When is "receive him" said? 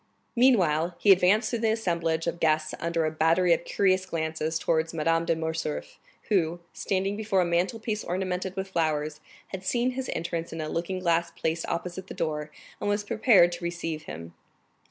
13.63-14.33